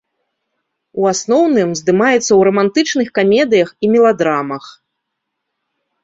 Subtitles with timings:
[1.01, 4.63] У асноўным здымаецца ў рамантычных камедыях і меладрамах.